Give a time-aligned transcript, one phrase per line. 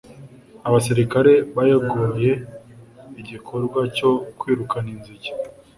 [0.67, 2.31] Abasirikare bayoboye
[3.21, 5.29] igikorwa cyo kwirukana inzige